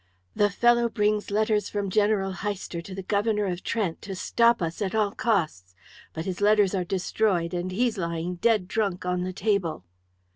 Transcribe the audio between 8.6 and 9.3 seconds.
drunk on